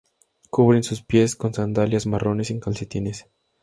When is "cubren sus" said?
0.49-1.03